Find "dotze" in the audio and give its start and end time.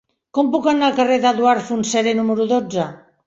2.55-2.87